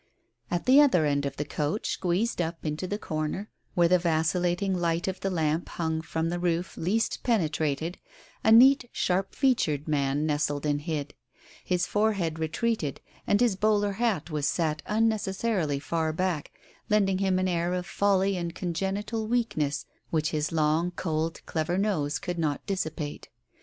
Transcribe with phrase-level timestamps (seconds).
[0.49, 4.73] At the other end of the coach, squeezed up into the corner where the vacillating
[4.73, 7.99] light of the lamp hung from the roof least penetrated,
[8.43, 11.13] a neat, sharp featured man nestled and hid.
[11.63, 16.51] His forehead retreated, and his bowler hat was set unnecessarily far back,
[16.89, 22.17] lending him an air of folly and congenital weakness which his long, cold, clever nose
[22.17, 23.29] could not dissipate.